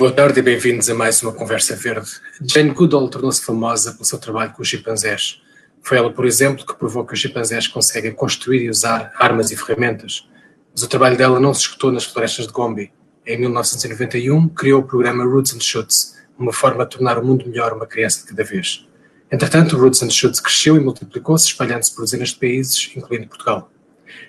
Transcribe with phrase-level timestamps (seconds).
[0.00, 2.08] Boa tarde e bem-vindos a mais uma Conversa Verde.
[2.40, 5.42] Jane Goodall tornou-se famosa pelo seu trabalho com os chimpanzés.
[5.82, 9.56] Foi ela, por exemplo, que provou que os chimpanzés conseguem construir e usar armas e
[9.58, 10.26] ferramentas.
[10.72, 12.90] Mas o trabalho dela não se escutou nas florestas de Gombe.
[13.26, 17.74] Em 1991, criou o programa Roots and Shoots, uma forma de tornar o mundo melhor
[17.74, 18.88] uma criança de cada vez.
[19.30, 23.70] Entretanto, Roots and Shoots cresceu e multiplicou-se, espalhando-se por dezenas de países, incluindo Portugal.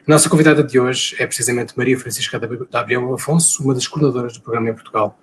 [0.05, 4.33] A nossa convidada de hoje é precisamente Maria Francisca da Abreu Afonso, uma das coordenadoras
[4.33, 5.17] do programa em Portugal.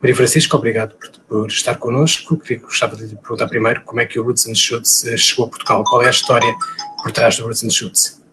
[0.00, 2.40] Maria Francisca, obrigado por, por estar connosco.
[2.62, 5.84] Gostava de lhe perguntar primeiro como é que o Roots and Shoots chegou a Portugal.
[5.84, 6.54] Qual é a história
[7.02, 8.26] por trás do Roots and Shoots?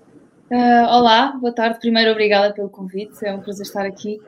[0.51, 1.79] Uh, olá, boa tarde.
[1.79, 3.25] Primeiro, obrigada pelo convite.
[3.25, 4.19] É um prazer estar aqui.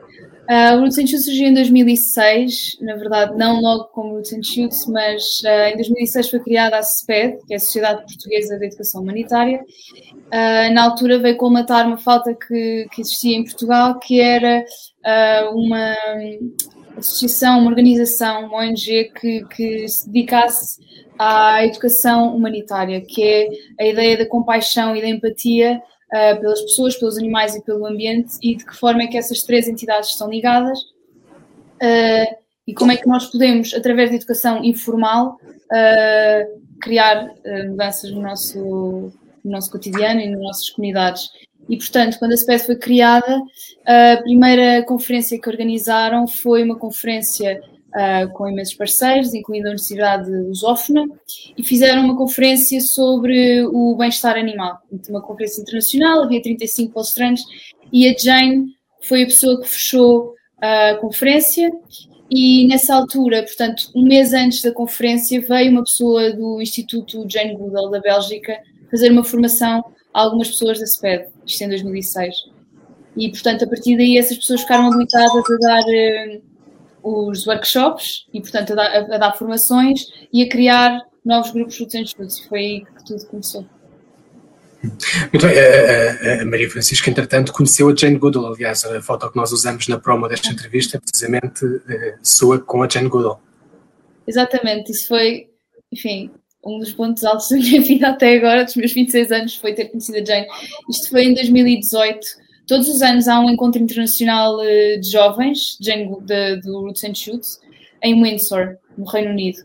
[0.48, 4.42] Uh, o Roots and Shoots surgiu em 2006, na verdade, não logo como Roots and
[4.42, 8.66] Shoots, mas uh, em 2006 foi criada a SPED, que é a Sociedade Portuguesa de
[8.66, 9.60] Educação Humanitária.
[10.26, 14.64] Uh, na altura veio colmatar uma falta que, que existia em Portugal, que era
[15.52, 15.94] uma
[16.96, 20.80] associação, uma organização, uma ONG que, que se dedicasse
[21.18, 23.48] à educação humanitária, que é
[23.80, 25.80] a ideia da compaixão e da empatia
[26.12, 29.42] uh, pelas pessoas, pelos animais e pelo ambiente e de que forma é que essas
[29.42, 32.36] três entidades estão ligadas uh,
[32.66, 37.32] e como é que nós podemos, através da educação informal, uh, criar
[37.68, 39.12] mudanças no nosso,
[39.44, 41.30] no nosso cotidiano e nas nossas comunidades.
[41.68, 43.40] E, portanto, quando a SPED foi criada,
[43.84, 47.60] a primeira conferência que organizaram foi uma conferência
[47.96, 51.06] uh, com imensos parceiros, incluindo a Universidade Lusófona,
[51.56, 54.78] e fizeram uma conferência sobre o bem-estar animal.
[55.08, 57.44] Uma conferência internacional, havia 35 palestrantes,
[57.92, 58.66] e a Jane
[59.02, 61.70] foi a pessoa que fechou a conferência.
[62.28, 67.56] E nessa altura, portanto, um mês antes da conferência, veio uma pessoa do Instituto Jane
[67.56, 68.58] Goodall da Bélgica
[68.90, 72.34] fazer uma formação a algumas pessoas da SPED, isto em 2006.
[73.16, 78.40] E, portanto, a partir daí essas pessoas ficaram habilitadas a dar uh, os workshops e,
[78.40, 82.40] portanto, a dar, a, a dar, formações e a criar novos grupos de estudos.
[82.40, 83.64] Foi aí que tudo começou.
[85.32, 88.52] Muito bem, a, a, Maria Francisca, entretanto, conheceu a Jane Goodall.
[88.52, 91.80] Aliás, a foto que nós usamos na promo desta entrevista é precisamente uh,
[92.22, 93.40] sua com a Jane Goodall.
[94.26, 95.48] Exatamente, isso foi,
[95.90, 96.30] enfim,
[96.66, 99.86] um dos pontos altos da minha vida até agora, dos meus 26 anos, foi ter
[99.86, 100.46] conhecido a Jane.
[100.90, 106.08] Isto foi em 2018 Todos os anos há um encontro internacional eh, de jovens, Jane,
[106.64, 107.60] do Roots and Shoots,
[108.02, 109.58] em Windsor, no Reino Unido.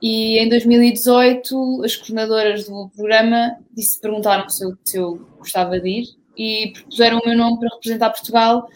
[0.00, 5.88] E em 2018, as coordenadoras do programa disse, perguntaram se eu, se eu gostava de
[5.88, 6.04] ir
[6.36, 8.68] e propuseram o meu nome para representar Portugal.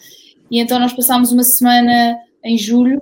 [0.51, 2.99] E então nós passámos uma semana em julho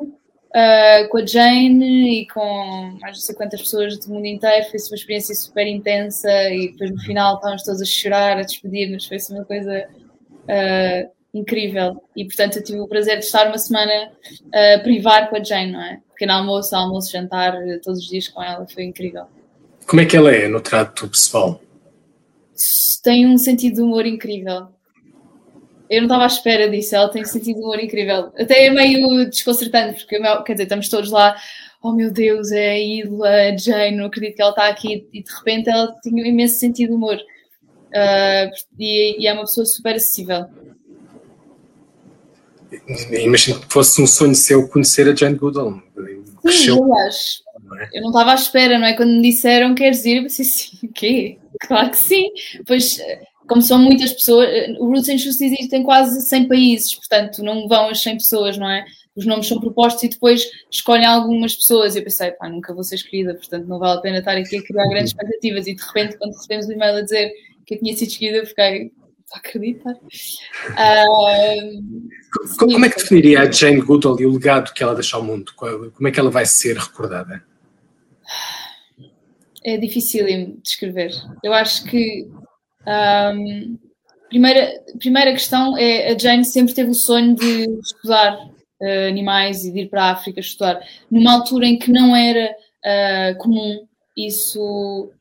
[0.49, 4.65] uh, com a Jane e com mais de 50 pessoas do mundo inteiro.
[4.69, 9.05] Foi uma experiência super intensa e depois no final estávamos todos a chorar, a despedir-nos.
[9.07, 9.87] Foi uma coisa
[10.43, 12.01] uh, incrível.
[12.15, 14.11] E portanto eu tive o prazer de estar uma semana
[14.53, 15.99] a uh, privar com a Jane, não é?
[16.13, 17.53] Pequeno almoço, almoço, jantar,
[17.83, 19.25] todos os dias com ela, foi incrível.
[19.85, 21.61] Como é que ela é no trato pessoal?
[23.03, 24.67] Tem um sentido de humor incrível.
[25.89, 28.31] Eu não estava à espera disso, ela tem sentido de humor incrível.
[28.37, 31.35] Até é meio desconcertante, porque, quer dizer, estamos todos lá,
[31.81, 35.23] oh meu Deus, é a ídola, a Jane, não acredito que ela está aqui, e
[35.23, 37.17] de repente ela tinha um imenso sentido de humor.
[37.87, 40.45] Uh, e, e, é uma pessoa super acessível.
[43.11, 45.81] Imagino que fosse um sonho seu conhecer a Jane Goodall.
[46.45, 47.89] Sim, aliás, não é?
[47.93, 48.93] eu não estava à espera, não é?
[48.93, 51.37] Quando me disseram queres ir, eu pensei assim, o quê?
[51.61, 52.29] Claro que sim.
[52.65, 52.99] Pois,
[53.47, 54.49] como são muitas pessoas,
[54.79, 58.57] o Roots and Shoes existe em quase 100 países, portanto não vão as 100 pessoas,
[58.57, 58.85] não é?
[59.15, 61.95] Os nomes são propostos e depois escolhem algumas pessoas.
[61.95, 64.63] Eu pensei, pá, nunca vou ser escolhida, portanto não vale a pena estar aqui a
[64.63, 65.65] criar grandes expectativas.
[65.65, 67.31] E de repente, quando recebemos o e-mail a dizer
[67.65, 68.91] que eu tinha sido escolhida, fiquei
[69.33, 69.93] a acreditar.
[69.93, 71.83] Uh,
[72.59, 75.51] como, é que definiria a Jane Goodall e o legado que ela deixa ao mundo?
[75.55, 77.43] Como é que ela vai ser recordada?
[79.63, 81.11] É difícil de descrever.
[81.43, 82.29] Eu acho que
[82.85, 83.77] um,
[84.29, 89.71] primeira, primeira questão é a Jane sempre teve o sonho de estudar uh, animais e
[89.71, 90.79] de ir para a África estudar
[91.09, 93.87] numa altura em que não era uh, comum
[94.17, 95.11] isso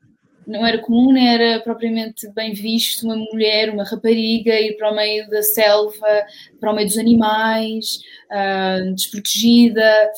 [0.47, 4.95] não era comum, nem era propriamente bem visto uma mulher, uma rapariga, ir para o
[4.95, 6.25] meio da selva,
[6.61, 7.99] para o meio dos animais,
[8.31, 10.11] uh, desprotegida.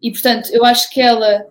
[0.00, 1.46] E, portanto, eu acho que ela,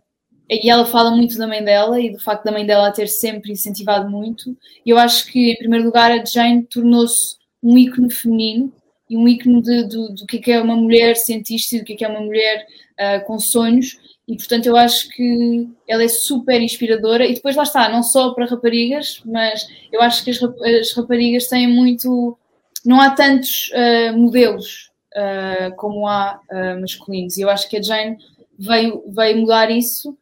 [0.51, 3.53] e ela fala muito da mãe dela e do facto da mãe dela ter sempre
[3.53, 4.55] incentivado muito.
[4.85, 8.73] E eu acho que, em primeiro lugar, a Jane tornou-se um ícone feminino
[9.09, 12.19] e um ícone de, do que é uma mulher cientista e do que é uma
[12.19, 12.65] mulher
[12.99, 13.97] uh, com sonhos
[14.31, 18.33] e portanto eu acho que ela é super inspiradora e depois lá está, não só
[18.33, 22.37] para raparigas, mas eu acho que as, raparigas têm muito.
[22.85, 26.39] Não há tantos uh, modelos uh, como há
[26.79, 27.37] masculinos.
[27.37, 28.17] E eu acho que a Jane
[28.57, 30.17] veio, veio mudar isso.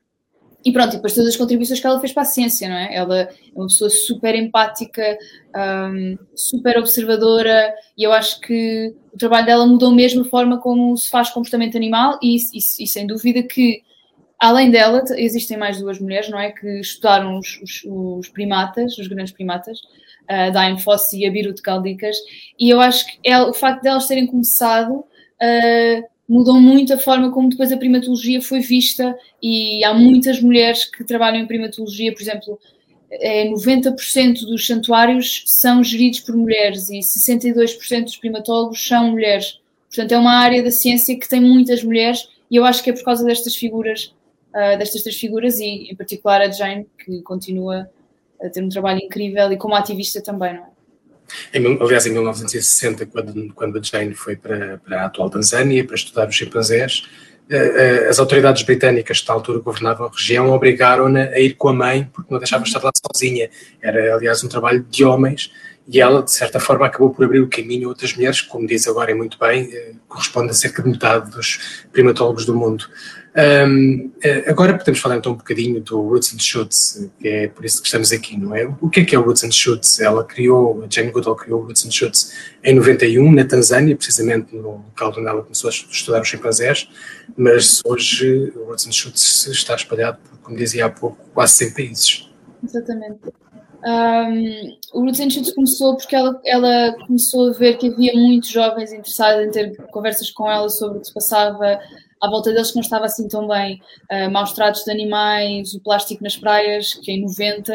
[0.64, 2.94] E pronto, e depois todas as contribuições que ela fez para a ciência, não é?
[2.94, 5.18] Ela é uma pessoa super empática,
[5.56, 10.98] um, super observadora, e eu acho que o trabalho dela mudou mesmo a forma como
[10.98, 13.82] se faz comportamento animal, e, e, e sem dúvida que
[14.40, 16.50] Além dela, existem mais duas mulheres, não é?
[16.52, 19.82] Que estudaram os, os, os primatas, os grandes primatas,
[20.30, 22.16] a Diane Foss e a Birut Caldicas,
[22.58, 26.98] e eu acho que ela, o facto de elas terem começado uh, mudou muito a
[26.98, 32.14] forma como depois a primatologia foi vista, e há muitas mulheres que trabalham em primatologia,
[32.14, 32.60] por exemplo,
[33.12, 39.60] é, 90% dos santuários são geridos por mulheres e 62% dos primatólogos são mulheres.
[39.88, 42.94] Portanto, é uma área da ciência que tem muitas mulheres e eu acho que é
[42.94, 44.14] por causa destas figuras
[44.50, 47.90] uh, destas três figuras e, em particular, a Jane, que continua
[48.42, 50.79] a ter um trabalho incrível e como ativista também, não é?
[51.54, 55.96] Em, aliás, em 1960, quando, quando a Jane foi para, para a atual Tanzânia para
[55.96, 57.04] estudar os chimpanzés,
[57.50, 61.70] eh, eh, as autoridades britânicas que na altura governavam a região obrigaram-na a ir com
[61.70, 63.50] a mãe porque não deixava estar lá sozinha.
[63.82, 65.52] Era, aliás, um trabalho de homens
[65.88, 68.68] e ela, de certa forma, acabou por abrir o caminho a outras mulheres, que, como
[68.68, 69.72] diz agora muito bem,
[70.08, 72.86] corresponde a cerca de metade dos primatólogos do mundo.
[73.36, 77.64] Um, eh, agora podemos falar então um bocadinho do Roots and Shoots, que é por
[77.64, 78.66] isso que estamos aqui, não é?
[78.82, 80.00] O que é que é o Roots and Shoots?
[80.00, 82.34] Ela criou, Jane Goodall criou o Roots and Shoots
[82.64, 86.90] em 91, na Tanzânia, precisamente no local onde ela começou a estudar os chimpanzés,
[87.38, 91.74] mas hoje o Roots and Shoots está espalhado por, como dizia há pouco, quase 100
[91.74, 92.30] países.
[92.64, 93.20] Exatamente.
[93.86, 98.50] Um, o Roots and Shoots começou porque ela, ela começou a ver que havia muitos
[98.50, 101.80] jovens interessados em ter conversas com ela sobre o que se passava
[102.22, 103.82] à volta deles que não estava assim tão bem.
[104.12, 107.74] Uh, maus tratos de animais, o plástico nas praias, que em 90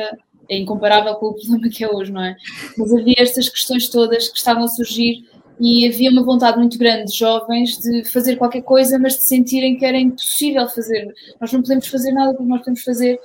[0.49, 2.37] é incomparável com o problema que é hoje, não é?
[2.77, 5.25] Mas havia estas questões todas que estavam a surgir
[5.61, 9.77] e havia uma vontade muito grande de jovens de fazer qualquer coisa, mas de sentirem
[9.77, 11.15] que era impossível fazer.
[11.41, 13.19] Nós não podemos fazer nada que nós podemos fazer.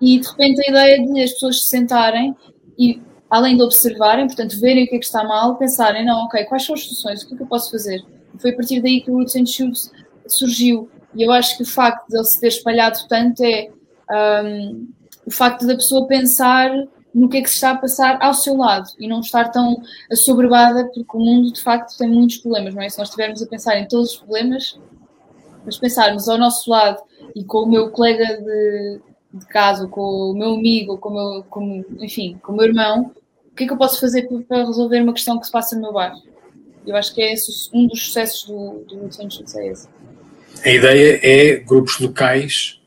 [0.00, 2.34] E de repente a ideia de as pessoas se sentarem
[2.78, 3.00] e,
[3.30, 6.64] além de observarem, portanto, verem o que é que está mal, pensarem: não, ok, quais
[6.64, 7.22] são as soluções?
[7.22, 8.02] O que é que eu posso fazer?
[8.34, 9.90] E foi a partir daí que o Roots and Shoots
[10.28, 10.90] surgiu.
[11.14, 13.70] E eu acho que o facto de ele se ter espalhado tanto é
[14.44, 14.88] um,
[15.26, 16.70] o facto da pessoa pensar
[17.14, 19.80] no que é que se está a passar ao seu lado e não estar tão
[20.12, 22.90] assoberbada, porque o mundo de facto tem muitos problemas, não é?
[22.90, 24.78] Se nós estivermos a pensar em todos os problemas,
[25.64, 27.02] mas pensarmos ao nosso lado
[27.34, 29.00] e com o meu colega de,
[29.32, 33.10] de casa, com o meu amigo, com o meu, com, enfim, com o meu irmão,
[33.50, 35.82] o que é que eu posso fazer para resolver uma questão que se passa no
[35.82, 36.22] meu bairro?
[36.86, 39.88] Eu acho que é esse um dos sucessos do, do Essentials, é esse.
[40.66, 42.80] A ideia é grupos locais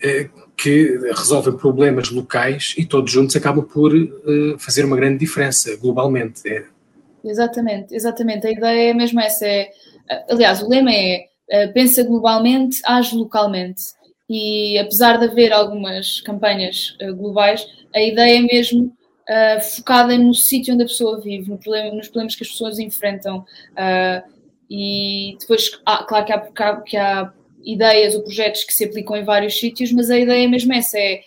[0.00, 5.76] eh, que resolvem problemas locais e todos juntos acabam por eh, fazer uma grande diferença
[5.76, 6.48] globalmente.
[6.48, 6.66] É.
[7.24, 8.46] Exatamente, exatamente.
[8.46, 9.44] A ideia é mesmo essa.
[9.44, 9.72] É,
[10.30, 13.82] aliás, o lema é eh, pensa globalmente, age localmente.
[14.30, 18.84] E apesar de haver algumas campanhas globais, a ideia é mesmo
[19.28, 22.78] uh, focada no sítio onde a pessoa vive, no problema, nos problemas que as pessoas
[22.78, 23.44] enfrentam.
[23.72, 24.35] Uh,
[24.70, 27.32] e depois, ah, claro que há, que há
[27.64, 30.98] ideias ou projetos que se aplicam em vários sítios, mas a ideia mesmo é essa,
[30.98, 31.20] é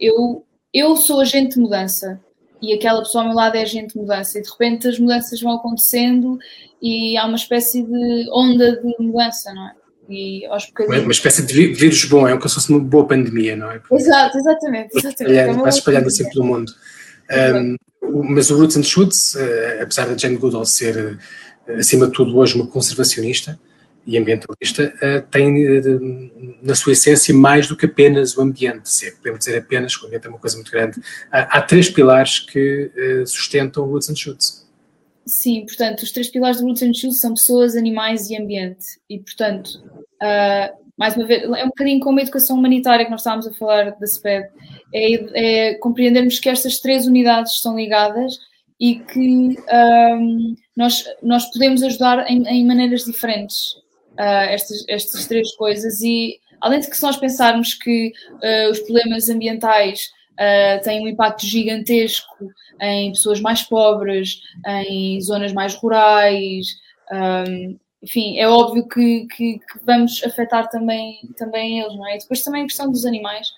[0.00, 2.20] eu, eu sou agente de mudança
[2.60, 5.40] e aquela pessoa ao meu lado é agente de mudança e de repente as mudanças
[5.40, 6.38] vão acontecendo
[6.80, 9.72] e há uma espécie de onda de mudança, não é?
[10.08, 11.02] E aos bocadinhos...
[11.02, 13.78] Uma espécie de vírus bom, é como se fosse uma boa pandemia, não é?
[13.78, 14.96] Porque Exato, exatamente.
[14.96, 15.36] exatamente.
[15.36, 16.72] É vai espalhando assim pelo mundo.
[17.28, 17.76] Um,
[18.34, 21.18] mas o Roots and Shoots, uh, apesar da Jane Goodall ser
[21.68, 23.58] acima de tudo hoje uma conservacionista
[24.06, 25.82] e ambientalista, eh, tem eh,
[26.62, 30.06] na sua essência mais do que apenas o ambiente, se é podemos dizer apenas, o
[30.06, 31.00] ambiente é uma coisa muito grande.
[31.30, 34.64] Há, há três pilares que eh, sustentam o Roots and Shoots.
[35.26, 38.86] Sim, portanto, os três pilares do Roots and Shoots são pessoas, animais e ambiente.
[39.10, 39.82] E, portanto,
[40.22, 43.52] uh, mais uma vez, é um bocadinho como a educação humanitária que nós estávamos a
[43.54, 44.48] falar da SPED,
[44.94, 48.38] é, é compreendermos que estas três unidades estão ligadas
[48.78, 53.72] e que um, nós, nós podemos ajudar em, em maneiras diferentes
[54.18, 58.80] uh, estas, estas três coisas e além de que se nós pensarmos que uh, os
[58.80, 66.66] problemas ambientais uh, têm um impacto gigantesco em pessoas mais pobres, em zonas mais rurais,
[67.10, 72.16] um, enfim, é óbvio que, que, que, vamos afetar também, também eles, não é?
[72.16, 73.48] E depois também a questão dos animais,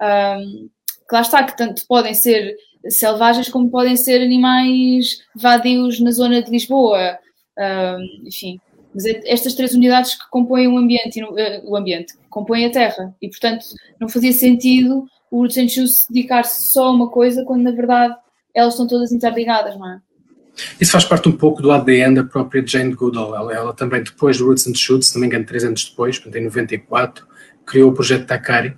[0.00, 0.68] um,
[1.08, 2.56] que lá está, que tanto podem ser
[2.88, 7.18] selvagens como podem ser animais vadios na zona de Lisboa.
[7.58, 8.60] Uh, enfim,
[8.94, 13.14] mas é estas três unidades que compõem o ambiente, uh, o ambiente, compõem a Terra.
[13.20, 13.64] E, portanto,
[14.00, 18.14] não fazia sentido o Senchu se dedicar-se só a uma coisa quando, na verdade,
[18.54, 20.00] elas estão todas interligadas, não é?
[20.80, 23.34] Isso faz parte um pouco do ADN da própria Jane Goodall.
[23.34, 26.20] Ela, ela também, depois do Roots and Shoots, se não me engano, três anos depois,
[26.34, 27.26] em 94,
[27.64, 28.76] criou o projeto Takari,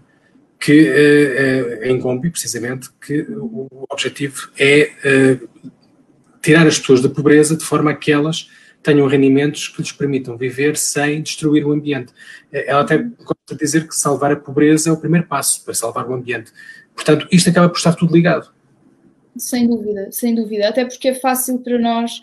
[0.60, 5.38] que é, em Gombe, precisamente, que o objetivo é eh,
[6.42, 8.50] tirar as pessoas da pobreza de forma a que elas
[8.82, 12.12] tenham rendimentos que lhes permitam viver sem destruir o ambiente.
[12.52, 16.06] Ela até gosta de dizer que salvar a pobreza é o primeiro passo para salvar
[16.06, 16.52] o ambiente.
[16.94, 18.52] Portanto, isto acaba por estar tudo ligado.
[19.36, 20.68] Sem dúvida, sem dúvida.
[20.68, 22.20] Até porque é fácil para nós,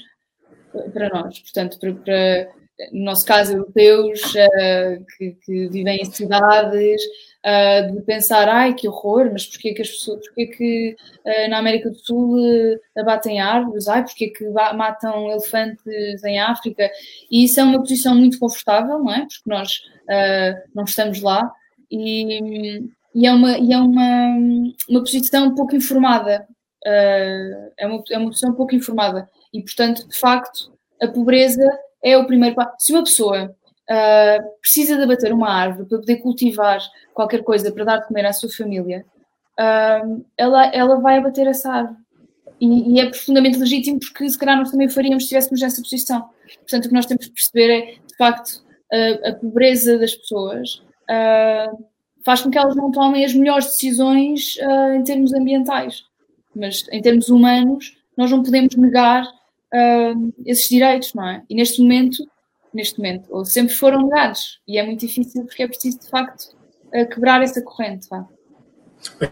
[0.94, 2.48] para nós, portanto, para, para
[2.91, 7.01] no nosso caso, europeus uh, que, que, vivem em cidades,
[7.48, 11.60] uh, de pensar, ai que horror, mas porquê que as pessoas, porquê que uh, na
[11.60, 12.38] América do Sul
[12.98, 16.89] abatem árvores, ai, porquê que matam elefantes em África?
[17.32, 19.22] E isso é uma posição muito confortável, não é?
[19.22, 19.82] Porque nós
[20.74, 21.51] não estamos lá
[21.92, 22.82] e,
[23.13, 24.38] e é, uma, e é uma,
[24.89, 26.48] uma posição pouco informada,
[26.86, 31.63] é, uma, é uma posição pouco informada e, portanto, de facto, a pobreza
[32.01, 32.75] é o primeiro passo.
[32.80, 33.56] Se uma pessoa
[33.89, 36.79] uh, precisa de abater uma árvore para poder cultivar
[37.13, 39.06] qualquer coisa para dar de comer à sua família,
[39.60, 41.98] uh, ela, ela vai abater essa árvore.
[42.60, 46.29] E, e, é profundamente legítimo porque se calhar nós também faríamos se estivéssemos nessa posição.
[46.60, 50.82] Portanto, o que nós temos que perceber é, de facto, a, a pobreza das pessoas
[51.10, 51.86] uh,
[52.25, 56.03] faz com que elas não tomem as melhores decisões uh, em termos ambientais.
[56.56, 61.44] Mas em termos humanos, nós não podemos negar uh, esses direitos, não é?
[61.50, 62.27] E neste momento,
[62.77, 64.60] neste momento, ou sempre foram negados.
[64.67, 66.55] E é muito difícil porque é preciso, de facto,
[66.93, 68.07] uh, quebrar essa corrente.
[68.07, 68.25] Vá.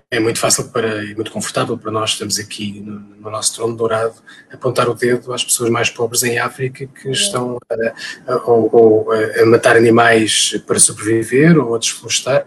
[0.10, 3.76] É muito fácil para, e muito confortável para nós, estamos aqui no, no, nosso trono
[3.76, 4.16] dourado,
[4.52, 9.46] apontar o dedo às pessoas mais pobres em África que estão a, a, ou, a,
[9.46, 12.46] matar animais para sobreviver ou a desflorestar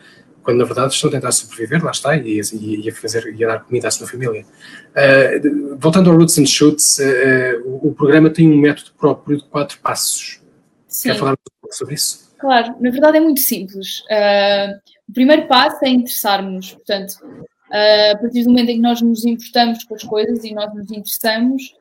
[0.48, 3.48] quando na verdade estão a tentar sobreviver, lá está, e, e, a, fazer, e a
[3.48, 4.46] dar comida à sua família.
[4.96, 9.44] Uh, voltando ao Roots and Shoots, uh, o, o, programa tem um método próprio de
[9.44, 10.40] quatro passos.
[10.88, 11.10] Sim.
[11.10, 12.34] Quer falar um pouco sobre isso?
[12.38, 14.00] Claro, na verdade é muito simples.
[14.00, 14.78] Uh,
[15.08, 17.14] o primeiro passo é interessarmos, portanto,
[17.70, 20.90] a partir do momento em que nós nos importamos com as coisas e nós nos
[20.90, 21.74] interessamos,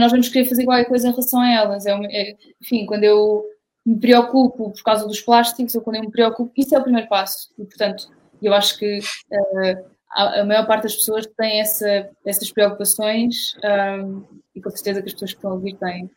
[0.00, 1.86] nós vamos querer fazer qualquer coisa em relação a elas.
[1.86, 3.44] É, é, enfim, quando eu
[3.84, 7.08] me preocupo por causa dos plásticos ou quando eu me preocupo, isso é o primeiro
[7.08, 7.52] passo.
[7.58, 8.08] E, portanto,
[8.42, 14.24] eu acho que uh, a, a, maior parte das pessoas tem essa, essas preocupações um,
[14.54, 16.10] e com certeza que as pessoas que estão a ouvir têm.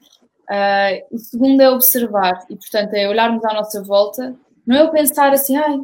[0.50, 4.36] Uh, o segundo é observar e, portanto, é olharmos à nossa volta.
[4.66, 5.80] Não é eu pensar assim, ai,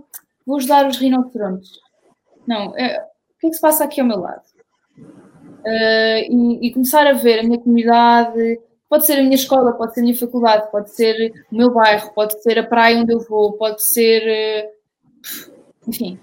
[0.45, 1.71] vou ajudar os rinocerontes.
[2.47, 4.41] Não, é, o que é que se passa aqui ao meu lado?
[4.97, 8.59] Uh, e, e, começar a ver a minha comunidade,
[8.95, 12.13] Pode ser a minha escola, pode ser a minha faculdade, pode ser o meu bairro,
[12.13, 14.21] pode ser a praia onde eu vou, pode ser.
[14.25, 14.71] Eh,
[15.87, 16.19] enfim.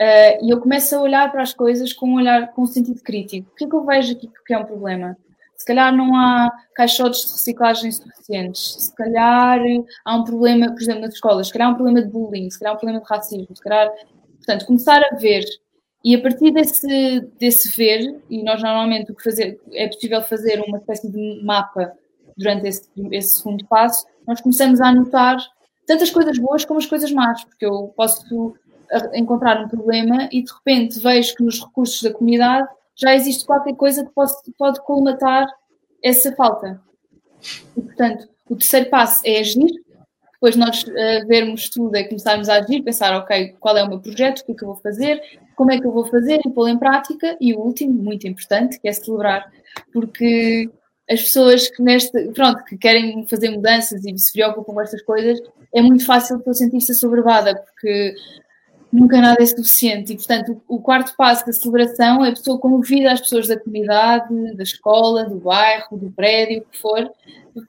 [0.00, 3.00] Uh, e eu começo a olhar para as coisas com um olhar com um sentido
[3.02, 3.48] crítico.
[3.52, 5.16] O que é que eu vejo aqui que é um problema?
[5.62, 9.60] Se calhar não há caixotes de reciclagem suficientes, se calhar
[10.04, 12.58] há um problema, por exemplo, nas escolas, se calhar há um problema de bullying, se
[12.58, 13.88] calhar há um problema de racismo, se calhar.
[14.38, 15.44] Portanto, começar a ver
[16.04, 20.60] e a partir desse, desse ver, e nós normalmente o que fazer, é possível fazer
[20.66, 21.92] uma espécie de mapa
[22.36, 25.36] durante esse, esse segundo passo, nós começamos a anotar
[25.86, 28.56] tantas coisas boas como as coisas más, porque eu posso
[29.14, 32.66] encontrar um problema e de repente vejo que nos recursos da comunidade
[32.96, 35.46] já existe qualquer coisa que pode, pode colmatar
[36.02, 36.80] essa falta.
[37.76, 39.70] E, portanto, o terceiro passo é agir,
[40.32, 44.00] depois nós uh, vermos tudo e começarmos a agir, pensar, ok, qual é o meu
[44.00, 45.22] projeto, o que é que eu vou fazer,
[45.54, 47.36] como é que eu vou fazer e pô-lo em prática.
[47.40, 49.50] E o último, muito importante, que é celebrar,
[49.92, 50.68] porque
[51.08, 55.40] as pessoas que neste, pronto, que querem fazer mudanças e se preocupam com estas coisas,
[55.72, 58.14] é muito fácil para sentir-se assoberbada, porque
[58.92, 60.12] nunca nada é suficiente.
[60.12, 64.54] E, portanto, o quarto passo da celebração é a pessoa convida as pessoas da comunidade,
[64.54, 67.10] da escola, do bairro, do prédio, o que for,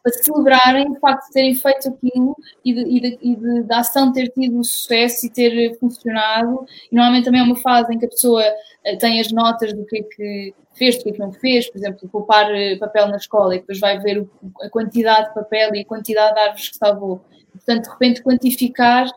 [0.02, 3.80] para celebrarem o facto de terem feito aquilo e, de, e, de, e de, da
[3.80, 6.66] ação ter tido sucesso e ter funcionado.
[6.92, 8.44] E normalmente também é uma fase em que a pessoa
[8.84, 11.70] eh, tem as notas do que é que fez, do que é que não fez,
[11.70, 14.28] por exemplo, poupar eh, papel na escola e depois vai ver
[14.62, 17.22] a quantidade de papel e a quantidade de árvores que salvou.
[17.52, 19.08] Portanto, de repente, quantificar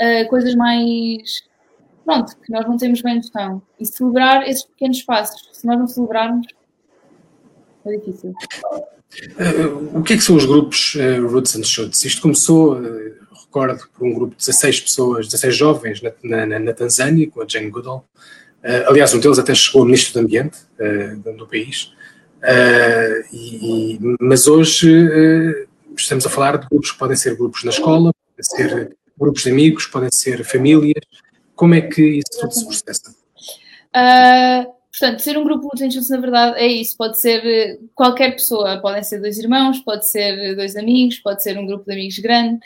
[0.00, 1.42] uh, coisas mais.
[2.04, 3.62] Pronto, que nós não temos bem noção.
[3.80, 5.48] E celebrar esses pequenos passos.
[5.52, 6.46] Se nós não celebrarmos,
[7.86, 8.34] é difícil.
[9.38, 12.04] Uh, o que é que são os grupos uh, Roots and Shoots?
[12.04, 16.72] Isto começou, uh, recordo, por um grupo de 16 pessoas, 16 jovens na, na, na
[16.72, 18.04] Tanzânia, com a Jane Goodall.
[18.88, 20.58] aliás, um deles até chegou a ministro do Ambiente
[21.36, 21.92] do país.
[23.32, 24.90] E, mas hoje
[25.96, 29.50] estamos a falar de grupos que podem ser grupos na escola, podem ser grupos de
[29.50, 31.04] amigos, podem ser famílias.
[31.54, 33.14] Como é que isso tudo se processa?
[34.98, 36.96] Portanto, ser um grupo Shoots, na verdade, é isso.
[36.96, 38.80] Pode ser eh, qualquer pessoa.
[38.80, 42.60] Podem ser dois irmãos, pode ser dois amigos, pode ser um grupo de amigos grande.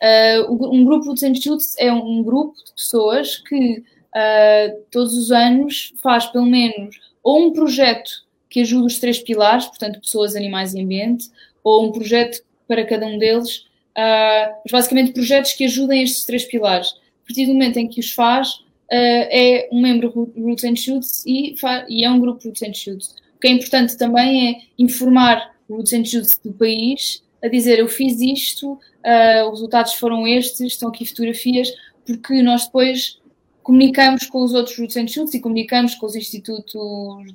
[0.00, 6.26] Uh, um grupo Shoots é um grupo de pessoas que uh, todos os anos faz
[6.26, 8.10] pelo menos ou um projeto
[8.48, 11.30] que ajude os três pilares, portanto, pessoas, animais e ambiente,
[11.64, 16.44] ou um projeto para cada um deles, uh, mas basicamente projetos que ajudem estes três
[16.44, 16.88] pilares.
[16.88, 21.24] A partir do momento em que os faz, uh, é um membro Roots and Shoots
[21.26, 21.54] e,
[21.88, 23.14] e, é um grupo Roots and Shoots.
[23.36, 27.88] O que é importante também é informar Roots and Shoots do país, a dizer eu
[27.88, 31.68] fiz isto, uh, os resultados foram estes, estão aqui fotografias,
[32.06, 33.20] porque nós depois
[33.62, 36.74] comunicamos com os outros Roots and Shoots e comunicamos com os institutos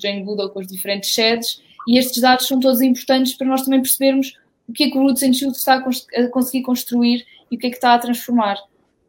[0.02, 3.82] Jane Goodall, com as diferentes sedes, e estes dados são todos importantes para nós também
[3.82, 4.34] percebermos
[4.68, 7.68] o que é que o Roots and Shoots está a conseguir construir e o que
[7.68, 8.58] é que está a transformar.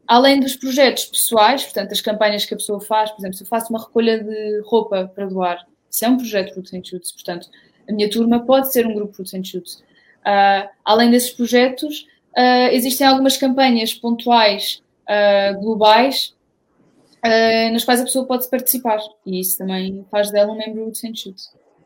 [0.06, 3.46] Além dos projetos pessoais, portanto, as campanhas que a pessoa faz, por exemplo, se eu
[3.46, 7.48] faço uma recolha de roupa para doar, isso é um projeto Roots and Shoots, portanto,
[7.88, 9.74] a minha turma pode ser um grupo Roots and Shoots.
[10.20, 16.34] Uh, além desses projetos, uh, existem algumas campanhas pontuais uh, globais
[17.24, 20.96] uh, nas quais a pessoa pode participar e isso também faz dela um membro do
[20.96, 21.36] Shoot.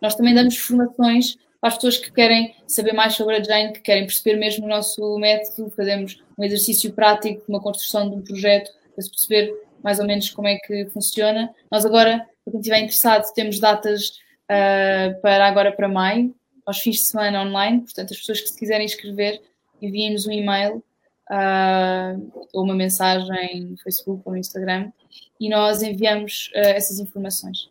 [0.00, 3.82] Nós também damos formações para as pessoas que querem saber mais sobre a Jane, que
[3.82, 8.72] querem perceber mesmo o nosso método, fazemos um exercício prático, uma construção de um projeto,
[8.92, 11.54] para se perceber mais ou menos como é que funciona.
[11.70, 14.08] Nós agora, para quem estiver interessado, temos datas
[14.50, 16.34] uh, para agora para maio,
[16.66, 19.40] aos fins de semana online, portanto as pessoas que se quiserem inscrever,
[19.80, 20.82] enviem-nos um e-mail
[21.30, 24.90] uh, ou uma mensagem no Facebook ou no Instagram
[25.38, 27.70] e nós enviamos uh, essas informações.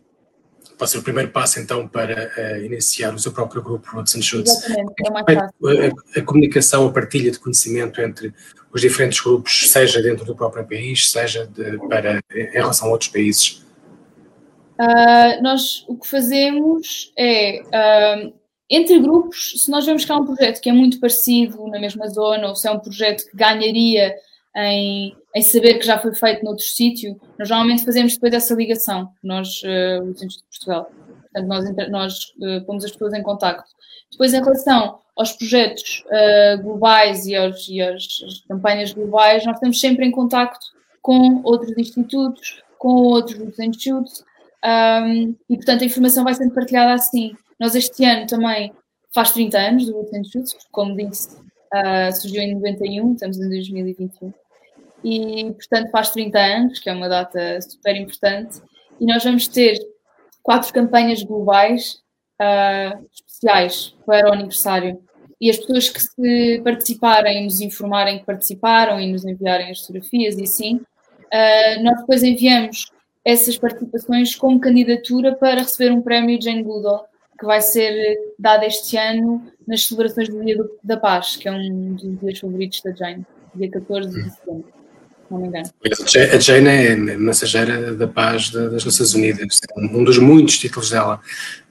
[0.82, 4.24] Pode ser o primeiro passo então para uh, iniciar o seu próprio grupo Roots and
[4.24, 4.52] Shoots.
[4.52, 5.96] Exatamente, é mais fácil.
[6.16, 8.34] A, a, comunicação, a partilha de conhecimento entre
[8.74, 13.12] os diferentes grupos, seja dentro do próprio país, seja de, para, em relação a outros
[13.12, 13.64] países?
[14.80, 18.34] Uh, nós o que fazemos é uh,
[18.68, 22.10] entre grupos, se nós vemos que há um projeto que é muito parecido na mesma
[22.10, 24.16] zona, ou se é um projeto que ganharia
[24.56, 29.12] em, em saber que já foi feito noutro sítio, nós normalmente fazemos depois essa ligação,
[29.24, 30.92] nós, uh, os Institutos de Portugal.
[31.32, 33.70] Portanto, nós, nós uh, pomos as pessoas em contacto.
[34.12, 38.06] Depois, em relação aos projetos uh, globais e, aos, e às
[38.48, 40.66] campanhas globais, nós estamos sempre em contacto
[41.02, 44.24] com outros institutos, com outros institutos,
[44.64, 47.34] um, e, portanto, a informação vai sendo partilhada assim.
[47.60, 48.72] Nós este ano também
[49.14, 51.38] faz 30 anos do and Shoots, como disse,
[51.74, 54.34] uh, surgiu em 91, estamos em 2021.
[55.04, 58.62] E, portanto, faz 30 anos, que é uma data super importante,
[59.00, 59.80] e nós vamos ter
[60.44, 62.02] quatro campanhas globais
[62.40, 65.02] uh, especiais para o aniversário.
[65.40, 70.38] E as pessoas que se participarem, nos informarem que participaram e nos enviarem as fotografias
[70.38, 72.92] e assim, uh, nós depois enviamos
[73.26, 77.11] essas participações como candidatura para receber um prémio Jane Goodall
[77.42, 81.94] que vai ser dado este ano nas celebrações do Dia da Paz, que é um
[81.94, 83.26] dos dias favoritos da Jane,
[83.56, 84.66] dia 14 de setembro.
[85.32, 85.66] Não me engano.
[86.34, 91.20] A Jane é mensageira da paz das Nações Unidas, um dos muitos títulos dela.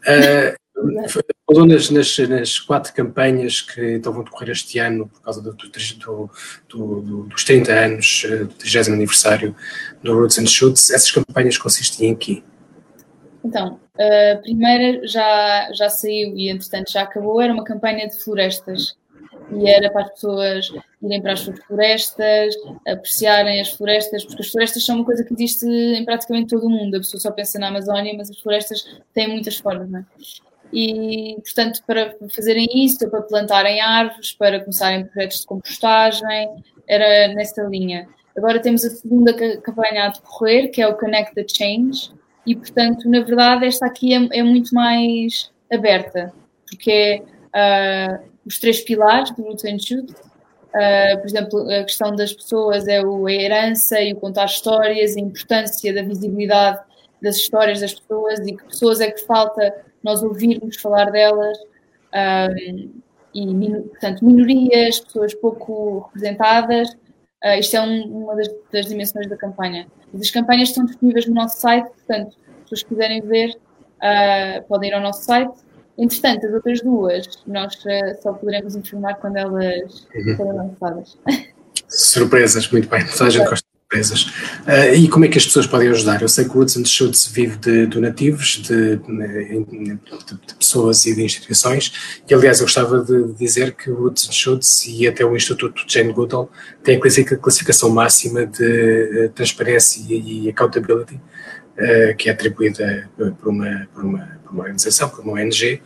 [0.01, 0.59] Uh,
[1.47, 5.53] falou nas, nas, nas, quatro campanhas que então vão decorrer este ano por causa do,
[5.53, 6.31] do,
[6.69, 9.55] do, dos 30 anos, do 30 aniversário
[10.03, 10.91] do Roots and Shoots.
[10.91, 12.43] Essas campanhas consistem em quê?
[13.45, 17.41] Então, a primeira já, já saiu e, entretanto, já acabou.
[17.41, 18.97] Era uma campanha de florestas
[19.53, 20.73] e era para as pessoas
[21.03, 22.55] irem para as suas florestas,
[22.87, 26.71] apreciarem as florestas, porque as florestas são uma coisa que existe em praticamente todo o
[26.71, 26.97] mundo.
[26.97, 30.05] A pessoa só pensa na Amazónia, mas as florestas têm muitas formas, não é?
[30.73, 37.63] E, portanto, para fazerem isso, para plantarem árvores, para começarem projetos de compostagem, era nessa
[37.63, 38.09] linha.
[38.37, 42.13] Agora temos a segunda campanha a decorrer, que é o Connect the Change,
[42.47, 46.33] e, portanto, na verdade, esta aqui é, é muito mais aberta,
[46.67, 47.23] porque
[47.53, 50.13] é uh, os três pilares do Roots and Shoot.
[50.13, 55.17] Uh, por exemplo, a questão das pessoas é o, a herança e o contar histórias,
[55.17, 56.81] a importância da visibilidade
[57.21, 61.59] das histórias das pessoas e que pessoas é que falta nós ouvirmos falar delas.
[62.15, 63.01] Um,
[63.33, 66.97] e, portanto, minorias, pessoas pouco representadas.
[67.45, 69.87] Uh, isto é um, uma das, das, dimensões da campanha.
[70.15, 74.95] As campanhas estão disponíveis no nosso site, portanto, se vocês quiserem ver, uh, podem ir
[74.95, 75.53] ao nosso site.
[75.97, 80.37] Entretanto, as outras duas, nós uh, só poderemos informar quando elas uhum.
[80.37, 81.19] forem lançadas.
[81.89, 83.07] Surpresas, muito bem.
[83.07, 84.23] Toda a gente gosta empresas.
[84.23, 86.23] Uh, e como é que as pessoas podem ajudar?
[86.23, 91.23] Eu sei que o and Shoots vive de donativos, de, de, de, pessoas e de
[91.23, 95.83] instituições, e aliás eu gostava de dizer que o and Shoots e até o Instituto
[95.89, 96.49] Jane Goodall
[96.85, 101.21] têm a classificação máxima de uh, transparência e accountability,
[102.19, 105.81] que é atribuída por uma, por uma, por uma organização, por uma ONG,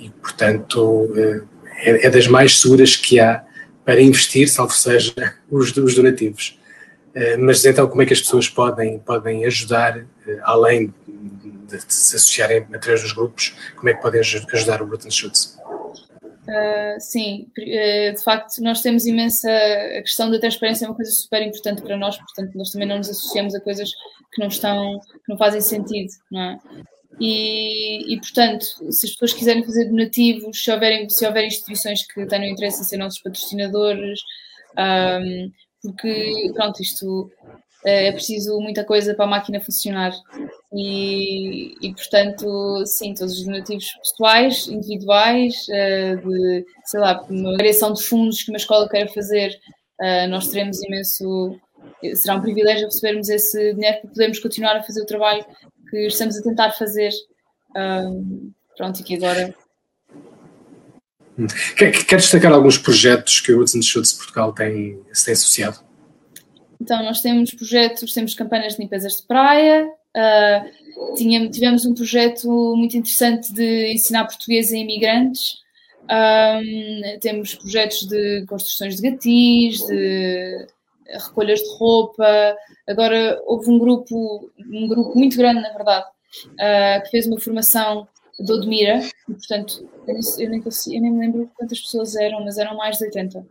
[0.00, 1.08] e, portanto,
[1.76, 3.44] é, é das mais seguras que há
[3.84, 5.12] para investir, salvo seja
[5.48, 6.58] os, os donativos.
[7.14, 10.06] Uh, mas então, como é que as pessoas podem, podem ajudar, uh,
[10.42, 15.58] além de, se associarem através dos grupos, como é que podem ajudar o Bruton Shoots?
[16.22, 19.48] Uh, sim, de facto, nós temos imensa.
[19.48, 22.98] A questão da transparência é uma coisa super importante para nós, portanto, nós também não
[22.98, 23.90] nos associamos a coisas
[24.32, 26.58] que não estão, que não fazem sentido, não é?
[27.20, 32.26] E, e, portanto, se as pessoas quiserem fazer donativos, se houver, se houver instituições que
[32.26, 34.20] tenham interesse em ser nossos patrocinadores,
[34.78, 37.30] um, porque, pronto, isto
[37.84, 40.12] é, é preciso muita coisa para a máquina funcionar.
[40.72, 47.92] E, e portanto, sim, todos os donativos pessoais, individuais, uh, de, sei lá, uma variação
[47.92, 49.58] de fundos que uma escola queira fazer,
[50.00, 51.58] uh, nós teremos imenso.
[52.14, 55.44] Será um privilégio recebermos esse dinheiro para podermos continuar a fazer o trabalho
[55.90, 57.10] que estamos a tentar fazer.
[58.76, 59.54] Pronto, e que agora.
[61.76, 65.78] Quer, quer destacar alguns projetos que o Roots and Shoots Portugal tem, se tem associado?
[66.80, 72.48] Então, nós temos projetos, temos campanhas de limpezas de praia, uh, tínhamos, tivemos um projeto
[72.76, 75.62] muito interessante de ensinar português a imigrantes,
[76.02, 80.66] um, temos projetos de construções de gatis, de
[81.08, 82.56] recolhas de roupa.
[82.88, 88.08] Agora houve um grupo, um grupo muito grande, na verdade, uh, que fez uma formação
[88.38, 92.44] de Odmira, e portanto, eu, eu, nem consigo, eu nem me lembro quantas pessoas eram,
[92.44, 93.38] mas eram mais de 80.
[93.38, 93.44] Uh,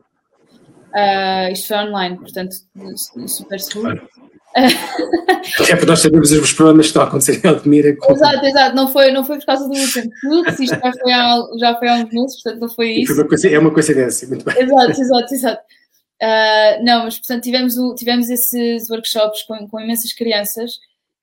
[0.93, 2.55] ah, isto foi online, portanto,
[3.27, 4.09] super seguro.
[4.55, 7.95] é para nós sabermos os problemas que estão a acontecer em Odmira.
[7.95, 8.13] Com...
[8.13, 8.75] Exato, exato.
[8.75, 11.87] Não foi, não foi por causa do último fluxo, isto já foi, há, já foi
[11.87, 13.15] há uns meses, portanto não foi isso.
[13.15, 14.61] Foi uma é uma coincidência, muito bem.
[14.61, 15.61] Exato, exato, exato.
[16.21, 20.73] Uh, não, mas portanto tivemos, o, tivemos esses workshops com, com, imensas crianças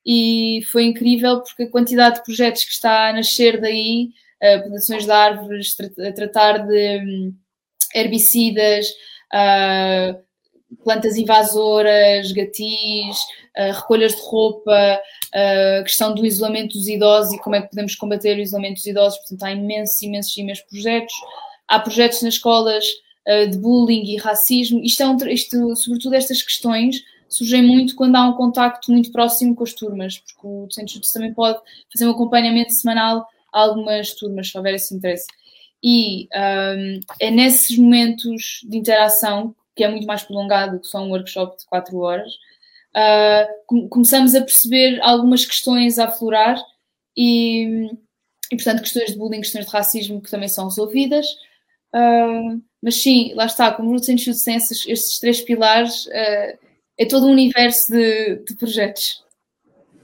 [0.04, 4.10] e foi incrível porque a quantidade de projetos que está a nascer daí,
[4.42, 7.34] uh, plantações de árvores, tra tratar de um,
[7.94, 8.86] herbicidas,
[9.34, 10.18] uh,
[10.84, 13.18] plantas invasoras, gatis,
[13.56, 15.00] uh, recolhas de roupa,
[15.34, 18.86] a questão do isolamento dos idosos e como é que podemos combater o isolamento dos
[18.86, 19.18] idosos.
[19.18, 21.12] Portanto, há imensos, imensos, imensos projetos.
[21.68, 22.86] Há projetos nas escolas
[23.28, 24.80] eh, de bullying e racismo.
[24.82, 26.96] Isto, é um, isto, sobretudo estas questões
[27.28, 30.92] surgem muito quando há um contacto muito próximo com as turmas, porque o Centro de
[30.94, 31.58] Justiça também pode
[31.92, 35.26] fazer um acompanhamento semanal a algumas turmas, se houver esse interesse.
[35.82, 41.10] E um, é nesses momentos de interação, que é muito mais prolongado que só um
[41.10, 42.32] workshop de 4 horas,
[42.96, 46.60] uh, começamos a perceber algumas questões a aflorar
[47.16, 47.88] e,
[48.50, 51.26] e, portanto, questões de bullying, questões de racismo que também são resolvidas.
[51.94, 56.67] Uh, mas sim, lá está, como Roots and Shoots tem esses, estes três pilares, uh,
[56.98, 59.24] é todo um universo de, de projetos.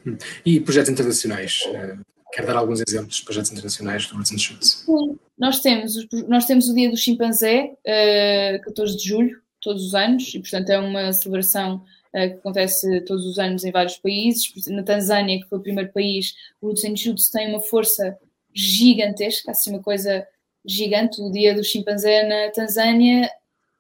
[0.07, 0.17] Hum.
[0.47, 1.63] E projetos internacionais?
[1.67, 4.69] Uh, quer dar alguns exemplos de projetos internacionais do Roots and Shoots?
[4.87, 5.95] Sim, nós temos,
[6.29, 10.71] nós temos o Dia do Chimpanzé, uh, 14 de julho, todos os anos, e portanto
[10.71, 14.53] é uma celebração uh, que acontece todos os anos em vários países.
[14.69, 18.17] Na Tanzânia, que foi o primeiro país, o Roots and Shoots tem uma força
[18.55, 20.27] gigantesca, assim uma coisa
[20.65, 21.21] gigante.
[21.21, 23.29] O dia do chimpanzé na Tanzânia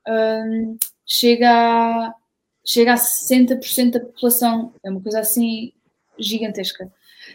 [0.06, 2.14] um, chega, a,
[2.64, 4.72] chega a 60% da população.
[4.82, 5.72] É uma coisa assim
[6.18, 6.90] gigantesca.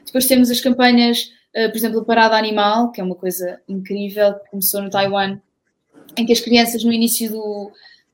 [0.05, 4.49] Depois temos as campanhas, uh, por exemplo, Parada Animal, que é uma coisa incrível, que
[4.49, 5.39] começou no Taiwan,
[6.17, 7.71] em que as crianças no início do,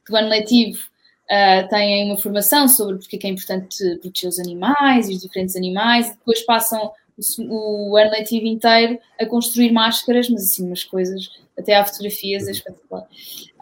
[0.08, 0.80] do ano letivo
[1.26, 5.56] uh, têm uma formação sobre porque é, é importante proteger os animais e os diferentes
[5.56, 6.92] animais, e depois passam
[7.40, 12.48] o, o ano letivo inteiro a construir máscaras, mas assim, umas coisas, até há fotografias,
[12.48, 13.08] é espetacular,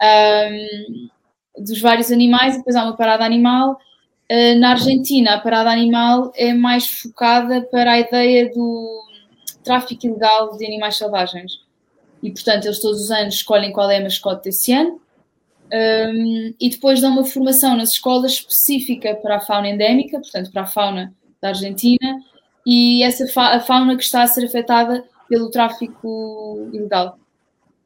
[0.02, 1.08] um,
[1.58, 3.78] dos vários animais, e depois há uma parada animal.
[4.30, 9.04] Uh, na Argentina, a parada animal é mais focada para a ideia do
[9.62, 11.60] tráfico ilegal de animais selvagens.
[12.22, 15.00] E, portanto, eles todos os anos escolhem qual é a mascote desse ano
[15.72, 20.62] um, e depois dão uma formação nas escolas específica para a fauna endémica, portanto, para
[20.62, 22.22] a fauna da Argentina,
[22.66, 27.18] e essa fa a fauna que está a ser afetada pelo tráfico ilegal.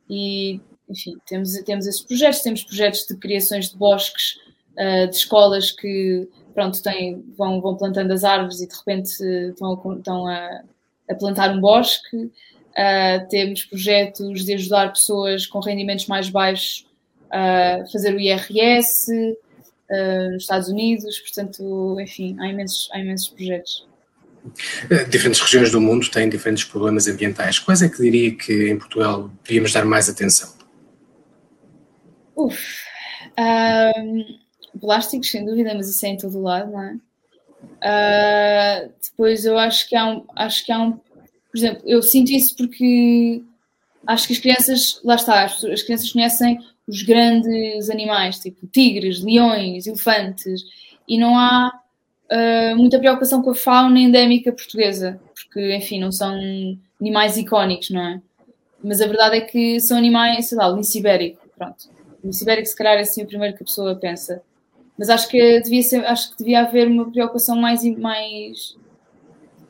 [0.08, 4.38] E, enfim, temos, temos esses projetos, temos projetos de criações de bosques,
[4.74, 9.10] uh, de escolas que, pronto, têm, vão, vão plantando as árvores e de repente
[9.50, 10.62] estão, a, estão a,
[11.10, 12.16] a plantar um bosque.
[12.16, 16.86] Uh, temos projetos de ajudar pessoas com rendimentos mais baixos
[17.30, 23.88] a fazer o IRS uh, nos Estados Unidos, portanto, enfim, há imensos, há imensos projetos.
[24.90, 27.58] Eh, diferentes regiões do mundo têm diferentes problemas ambientais.
[27.58, 30.57] Quais é que diria que em Portugal devíamos dar mais atenção?
[32.38, 32.84] Uf,
[33.36, 34.38] um,
[34.80, 36.98] plásticos, sem dúvida, mas isso é em todo lado, não é?
[37.78, 42.30] Uh, depois eu acho que há um, acho que há um, por exemplo, eu sinto
[42.30, 43.42] isso porque
[44.06, 49.22] acho que as crianças, lá está, as, as crianças conhecem os grandes animais, tipo tigres,
[49.22, 50.62] leões, elefantes,
[51.08, 51.72] e não há
[52.30, 56.38] uh, muita preocupação com a fauna endémica portuguesa, porque, enfim, não são
[57.00, 58.22] animais icónicos, não é?
[58.82, 61.97] Mas a verdade é que são animais, sei lá, lince ibérico, pronto.
[62.28, 64.42] O lince ibérico, se calhar, é assim o primeiro que a pessoa pensa.
[64.98, 68.76] Mas acho que devia, ser, acho que devia haver uma preocupação mais, mais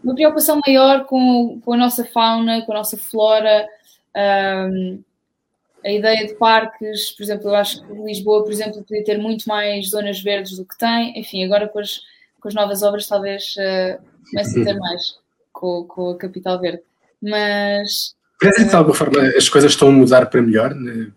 [0.02, 3.68] uma preocupação maior com, com a nossa fauna, com a nossa flora.
[4.16, 5.00] Um,
[5.84, 9.46] a ideia de parques, por exemplo, eu acho que Lisboa, por exemplo, podia ter muito
[9.48, 11.16] mais zonas verdes do que tem.
[11.16, 12.00] Enfim, agora com as,
[12.40, 15.14] com as novas obras talvez uh, comece a ter mais
[15.52, 16.82] com, com a Capital Verde.
[17.22, 18.16] Mas.
[18.40, 20.74] Parece que de alguma forma as coisas estão a mudar para melhor.
[20.74, 21.12] Né?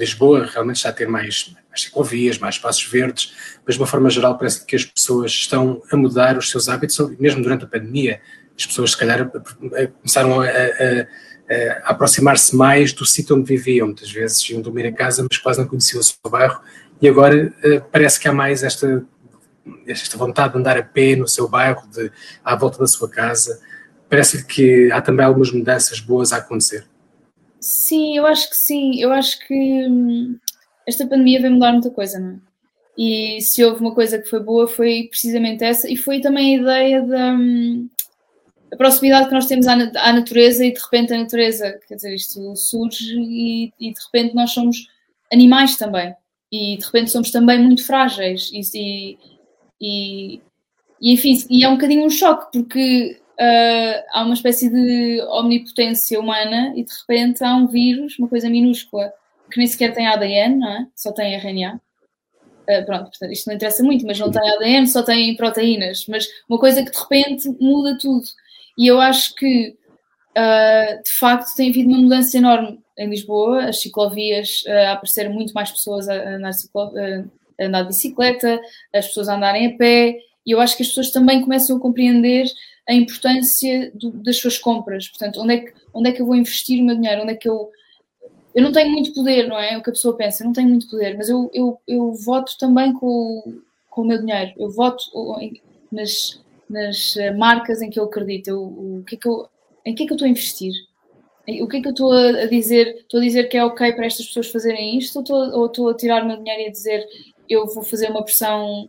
[0.00, 3.34] Lisboa realmente está a ter mais, mais ciclovias, mais espaços verdes,
[3.64, 6.98] mas de uma forma geral parece que as pessoas estão a mudar os seus hábitos,
[7.18, 8.20] mesmo durante a pandemia.
[8.58, 9.30] As pessoas, se calhar,
[10.00, 11.06] começaram a, a
[11.50, 13.88] a aproximar-se mais do sítio onde viviam.
[13.88, 16.60] Muitas vezes iam dormir em casa, mas quase não conheciam o seu bairro.
[17.02, 19.04] E agora uh, parece que há mais esta,
[19.86, 22.10] esta vontade de andar a pé no seu bairro, de,
[22.44, 23.60] à volta da sua casa.
[24.08, 26.84] Parece que há também algumas mudanças boas a acontecer.
[27.60, 29.00] Sim, eu acho que sim.
[29.00, 30.38] Eu acho que hum,
[30.86, 32.38] esta pandemia veio mudar muita coisa, não é?
[32.98, 36.60] E se houve uma coisa que foi boa, foi precisamente essa, e foi também a
[36.60, 37.88] ideia de, hum,
[38.72, 42.14] a proximidade que nós temos à, à, natureza e de repente a natureza, quer dizer,
[42.14, 44.88] isto surge e, e, de repente nós somos
[45.32, 46.14] animais também
[46.52, 49.18] e de repente somos também muito frágeis e,
[49.80, 50.40] e,
[51.00, 56.20] e enfim, e é um bocadinho um choque porque uh, há uma espécie de omnipotência
[56.20, 59.12] humana e de repente há um vírus, uma coisa minúscula
[59.50, 60.86] que nem sequer tem ADN, não é?
[60.94, 61.74] Só tem RNA.
[61.74, 61.80] Uh,
[62.68, 66.06] ah, pronto, portanto, isto não interessa muito, mas não tem ADN, só tem proteínas.
[66.06, 68.24] Mas uma coisa que de repente muda tudo.
[68.78, 69.76] E eu acho que,
[70.38, 75.52] uh, de facto, tem havido uma mudança enorme em Lisboa, as ciclovias, uh, aparecer muito
[75.52, 76.92] mais pessoas a andar, ciclo,
[77.60, 78.60] a andar de bicicleta,
[78.94, 81.80] as pessoas a andarem a pé, e eu acho que as pessoas também começam a
[81.80, 82.46] compreender
[82.90, 85.06] a importância do, das suas compras.
[85.08, 87.22] Portanto, onde é, que, onde é que eu vou investir o meu dinheiro?
[87.22, 87.70] Onde é que eu.
[88.52, 89.74] Eu não tenho muito poder, não é?
[89.74, 92.58] é o que a pessoa pensa, não tenho muito poder, mas eu, eu, eu voto
[92.58, 94.52] também com, com o meu dinheiro.
[94.58, 95.04] Eu voto
[95.92, 98.48] nas, nas eh, marcas em que eu acredito.
[98.48, 99.48] Eu, o que é que eu,
[99.86, 100.72] em que é que eu estou a investir?
[101.62, 102.96] O que é que eu estou a dizer?
[102.96, 105.88] Estou a dizer que é ok para estas pessoas fazerem isto ou estou, ou estou
[105.88, 107.06] a tirar o meu dinheiro e a dizer
[107.48, 108.88] eu vou fazer uma pressão.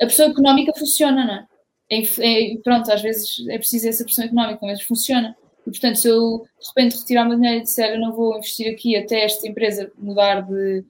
[0.00, 1.46] A pressão económica funciona, não é?
[1.90, 5.36] É, é pronto, às vezes é preciso essa pressão económica, mas funciona.
[5.66, 8.36] E portanto, se eu de repente retirar o meu dinheiro e disser eu não vou
[8.36, 10.84] investir aqui até esta empresa mudar de,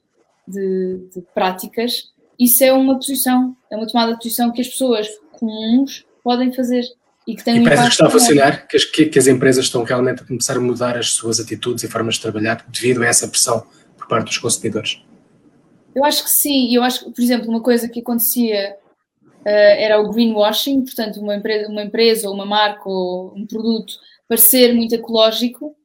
[0.47, 5.09] de, de práticas, isso é uma posição, é uma tomada de posição que as pessoas
[5.33, 6.85] comuns podem fazer
[7.27, 9.65] e que têm e um parece que está a funcionar, que as, que as empresas
[9.65, 13.07] estão realmente a começar a mudar as suas atitudes e formas de trabalhar devido a
[13.07, 15.03] essa pressão por parte dos consumidores.
[15.95, 18.77] Eu acho que sim, eu acho que, por exemplo, uma coisa que acontecia
[19.51, 23.95] era o greenwashing, portanto, uma empresa, uma empresa ou uma marca ou um produto
[24.29, 25.77] parecer muito ecológico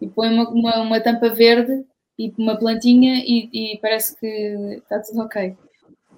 [0.00, 1.84] e põe uma, uma, uma tampa verde
[2.18, 5.56] e uma plantinha e, e, parece que está tudo ok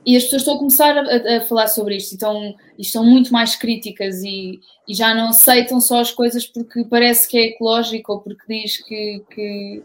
[0.07, 3.57] e as pessoas estão a começar a, a, falar sobre isto e estão, muito mais
[3.57, 8.21] críticas e, e, já não aceitam só as coisas porque parece que é ecológico ou
[8.21, 9.83] porque diz que, que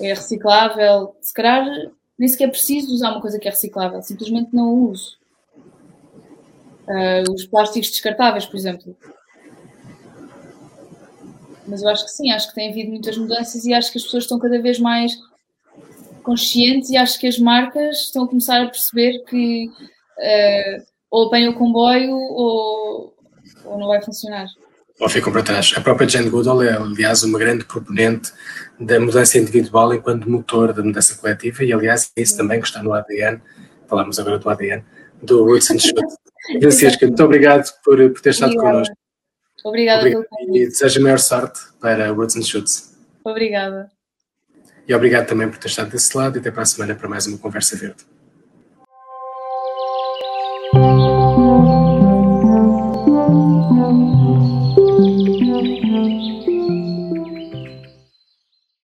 [0.00, 1.14] é reciclável.
[1.20, 1.64] Se calhar
[2.18, 5.18] nem sequer preciso usar uma coisa que é reciclável, simplesmente não o uso.
[6.90, 8.96] Uh, os plásticos descartáveis, por exemplo.
[11.68, 14.04] Mas eu acho que sim, acho que tem havido muitas mudanças e acho que as
[14.04, 15.12] pessoas estão cada vez mais
[16.24, 21.52] conscientes e acho que as marcas estão a começar a perceber que uh, ou apanham
[21.52, 23.14] o comboio ou,
[23.64, 24.46] ou não vai funcionar.
[24.98, 25.72] Ou ficam para trás.
[25.76, 28.32] A própria Jane Goodall é, aliás, uma grande proponente
[28.78, 32.82] da mudança individual enquanto motor da mudança coletiva e, aliás, é isso também que está
[32.82, 33.40] no ADN,
[33.88, 34.84] falamos agora do ADN,
[35.22, 36.20] do and Shoot.
[36.60, 38.72] Francisca, muito obrigado por, por ter estado Obrigada.
[38.72, 38.96] connosco.
[39.64, 40.26] Obrigada Obrigado.
[40.56, 42.98] E desejo a maior sorte para Roots and Shoots.
[43.24, 43.90] Obrigada.
[44.88, 47.26] E obrigado também por ter estado desse lado e até para a semana para mais
[47.26, 48.04] uma Conversa Verde.